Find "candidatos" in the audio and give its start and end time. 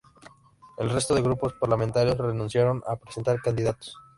3.39-3.95